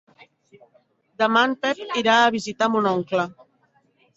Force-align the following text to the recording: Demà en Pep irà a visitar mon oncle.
Demà 1.23 1.43
en 1.49 1.53
Pep 1.67 1.83
irà 2.03 2.15
a 2.23 2.33
visitar 2.37 2.71
mon 2.77 2.91
oncle. 2.97 3.29